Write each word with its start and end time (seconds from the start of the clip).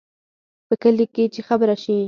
په 0.67 0.73
کلي 0.81 1.05
کې 1.13 1.23
چې 1.33 1.41
خبره 1.47 1.75
شي، 1.83 1.95